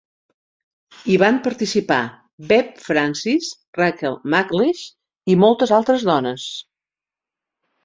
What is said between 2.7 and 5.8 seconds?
Francis, Rachel McLish i moltes